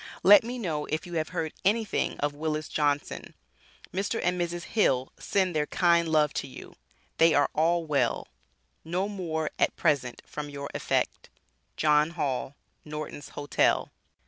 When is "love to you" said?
6.09-6.75